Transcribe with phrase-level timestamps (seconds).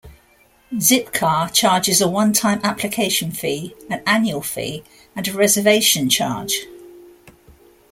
[0.77, 4.83] Zipcar charges a one-time application fee, an annual fee,
[5.15, 6.65] and a reservation charge.